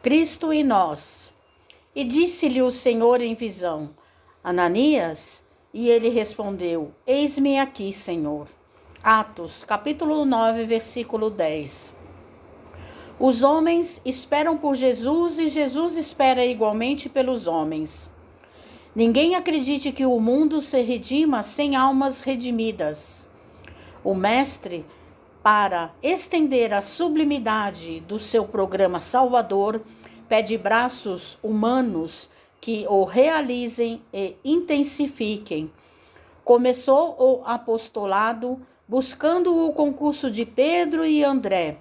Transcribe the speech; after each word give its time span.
Cristo 0.00 0.52
e 0.52 0.62
nós. 0.62 1.34
E 1.92 2.04
disse-lhe 2.04 2.62
o 2.62 2.70
Senhor 2.70 3.20
em 3.20 3.34
visão: 3.34 3.90
Ananias? 4.44 5.42
E 5.74 5.88
ele 5.88 6.08
respondeu: 6.08 6.92
Eis-me 7.04 7.58
aqui, 7.58 7.92
Senhor. 7.92 8.46
Atos, 9.02 9.64
capítulo 9.64 10.24
9, 10.24 10.66
versículo 10.66 11.30
10. 11.30 11.94
Os 13.18 13.42
homens 13.42 14.00
esperam 14.04 14.56
por 14.56 14.76
Jesus 14.76 15.40
e 15.40 15.48
Jesus 15.48 15.96
espera 15.96 16.46
igualmente 16.46 17.08
pelos 17.08 17.48
homens. 17.48 18.12
Ninguém 18.94 19.34
acredite 19.34 19.90
que 19.90 20.06
o 20.06 20.20
mundo 20.20 20.62
se 20.62 20.80
redima 20.80 21.42
sem 21.42 21.74
almas 21.74 22.20
redimidas. 22.20 23.28
O 24.04 24.14
Mestre, 24.14 24.86
para 25.50 25.94
estender 26.02 26.74
a 26.74 26.82
sublimidade 26.82 28.00
do 28.00 28.18
seu 28.18 28.44
programa 28.44 29.00
salvador, 29.00 29.80
pede 30.28 30.58
braços 30.58 31.38
humanos 31.42 32.28
que 32.60 32.84
o 32.86 33.02
realizem 33.04 34.02
e 34.12 34.36
intensifiquem. 34.44 35.72
Começou 36.44 37.16
o 37.18 37.42
apostolado 37.46 38.60
buscando 38.86 39.66
o 39.66 39.72
concurso 39.72 40.30
de 40.30 40.44
Pedro 40.44 41.02
e 41.02 41.24
André 41.24 41.78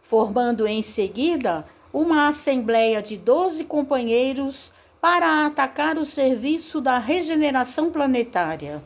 formando 0.00 0.64
em 0.64 0.80
seguida 0.80 1.64
uma 1.92 2.28
assembleia 2.28 3.02
de 3.02 3.16
doze 3.16 3.64
companheiros 3.64 4.72
para 5.00 5.46
atacar 5.46 5.98
o 5.98 6.04
serviço 6.04 6.80
da 6.80 6.98
regeneração 6.98 7.90
planetária. 7.90 8.80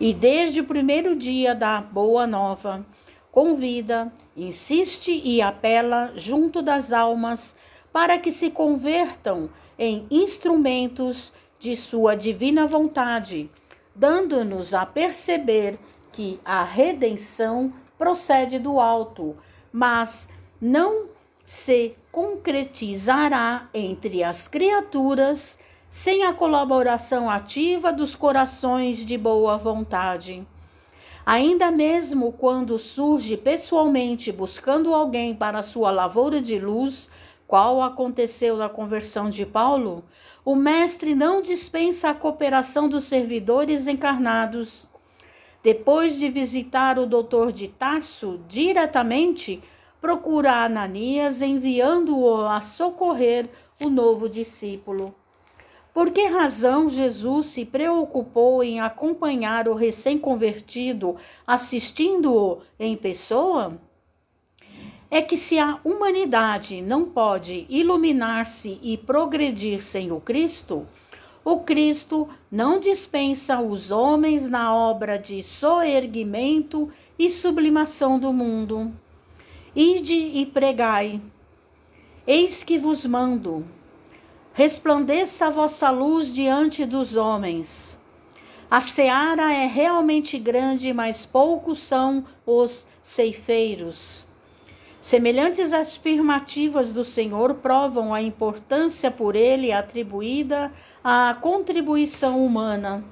E 0.00 0.14
desde 0.14 0.60
o 0.60 0.64
primeiro 0.64 1.14
dia 1.14 1.54
da 1.54 1.78
Boa 1.78 2.26
Nova, 2.26 2.86
convida, 3.30 4.10
insiste 4.34 5.20
e 5.22 5.42
apela 5.42 6.12
junto 6.16 6.62
das 6.62 6.90
almas 6.90 7.54
para 7.92 8.18
que 8.18 8.32
se 8.32 8.50
convertam 8.50 9.50
em 9.78 10.06
instrumentos 10.10 11.34
de 11.58 11.76
sua 11.76 12.14
divina 12.14 12.66
vontade, 12.66 13.50
dando-nos 13.94 14.72
a 14.72 14.86
perceber 14.86 15.78
que 16.10 16.40
a 16.44 16.64
redenção 16.64 17.70
procede 17.98 18.58
do 18.58 18.80
alto 18.80 19.36
mas 19.72 20.28
não 20.60 21.08
se 21.44 21.94
concretizará 22.10 23.68
entre 23.74 24.24
as 24.24 24.48
criaturas 24.48 25.58
sem 25.90 26.24
a 26.24 26.32
colaboração 26.32 27.28
ativa 27.28 27.92
dos 27.92 28.14
corações 28.14 29.04
de 29.04 29.18
boa 29.18 29.58
vontade. 29.58 30.46
Ainda 31.26 31.70
mesmo 31.70 32.32
quando 32.32 32.78
surge 32.78 33.36
pessoalmente 33.36 34.32
buscando 34.32 34.94
alguém 34.94 35.34
para 35.34 35.62
sua 35.62 35.90
lavoura 35.90 36.40
de 36.40 36.58
luz, 36.58 37.10
qual 37.46 37.82
aconteceu 37.82 38.56
na 38.56 38.68
conversão 38.68 39.28
de 39.28 39.44
Paulo, 39.44 40.02
o 40.44 40.54
Mestre 40.54 41.14
não 41.14 41.42
dispensa 41.42 42.08
a 42.08 42.14
cooperação 42.14 42.88
dos 42.88 43.04
servidores 43.04 43.86
encarnados 43.86 44.88
depois 45.62 46.18
de 46.18 46.30
visitar 46.30 46.98
o 46.98 47.04
doutor 47.04 47.52
de 47.52 47.68
Tarso 47.68 48.40
diretamente, 48.48 49.62
procura 50.00 50.64
Ananias, 50.64 51.42
enviando-o 51.42 52.46
a 52.46 52.62
socorrer 52.62 53.46
o 53.82 53.90
novo 53.90 54.26
discípulo. 54.26 55.14
Por 55.92 56.10
que 56.10 56.26
razão 56.26 56.88
Jesus 56.88 57.46
se 57.46 57.64
preocupou 57.64 58.62
em 58.62 58.80
acompanhar 58.80 59.68
o 59.68 59.74
recém-convertido, 59.74 61.16
assistindo-o 61.46 62.58
em 62.78 62.96
pessoa? 62.96 63.78
É 65.10 65.20
que 65.20 65.36
se 65.36 65.58
a 65.58 65.80
humanidade 65.84 66.80
não 66.80 67.06
pode 67.06 67.66
iluminar-se 67.68 68.78
e 68.80 68.96
progredir 68.96 69.82
sem 69.82 70.12
o 70.12 70.20
Cristo, 70.20 70.86
o 71.44 71.60
Cristo 71.60 72.28
não 72.50 72.78
dispensa 72.78 73.60
os 73.60 73.90
homens 73.90 74.48
na 74.48 74.72
obra 74.72 75.18
de 75.18 75.42
soerguimento 75.42 76.88
e 77.18 77.28
sublimação 77.28 78.18
do 78.18 78.32
mundo. 78.32 78.92
Ide 79.74 80.14
e 80.14 80.46
pregai. 80.46 81.20
Eis 82.26 82.62
que 82.62 82.78
vos 82.78 83.04
mando. 83.04 83.64
Resplandeça 84.52 85.46
a 85.46 85.50
vossa 85.50 85.90
luz 85.90 86.32
diante 86.32 86.84
dos 86.84 87.14
homens. 87.16 87.98
A 88.70 88.80
seara 88.80 89.52
é 89.52 89.66
realmente 89.66 90.38
grande, 90.38 90.92
mas 90.92 91.24
poucos 91.24 91.78
são 91.80 92.24
os 92.44 92.86
ceifeiros. 93.02 94.26
Semelhantes 95.00 95.72
afirmativas 95.72 96.92
do 96.92 97.02
Senhor 97.02 97.54
provam 97.54 98.12
a 98.12 98.20
importância 98.20 99.10
por 99.10 99.34
ele 99.34 99.72
atribuída 99.72 100.70
à 101.02 101.34
contribuição 101.40 102.44
humana. 102.44 103.02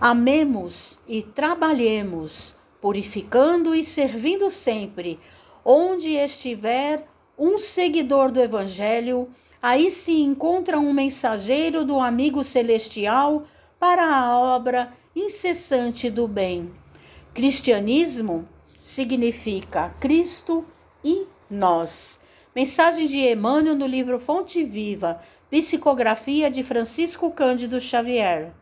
Amemos 0.00 0.98
e 1.08 1.22
trabalhemos, 1.22 2.54
purificando 2.80 3.74
e 3.74 3.82
servindo 3.82 4.50
sempre, 4.50 5.18
onde 5.64 6.10
estiver 6.10 7.08
um 7.38 7.58
seguidor 7.58 8.30
do 8.30 8.40
Evangelho, 8.40 9.28
aí 9.60 9.90
se 9.90 10.20
encontra 10.22 10.78
um 10.78 10.92
mensageiro 10.92 11.84
do 11.84 12.00
amigo 12.00 12.42
celestial 12.42 13.44
para 13.78 14.04
a 14.04 14.38
obra 14.38 14.92
incessante 15.14 16.10
do 16.10 16.26
bem. 16.26 16.70
Cristianismo 17.34 18.46
significa 18.80 19.94
Cristo 20.00 20.64
e 21.04 21.26
nós. 21.50 22.18
Mensagem 22.54 23.06
de 23.06 23.18
Emmanuel 23.18 23.74
no 23.74 23.86
livro 23.86 24.18
Fonte 24.18 24.64
Viva, 24.64 25.20
Psicografia 25.50 26.50
de 26.50 26.62
Francisco 26.62 27.30
Cândido 27.30 27.80
Xavier. 27.80 28.52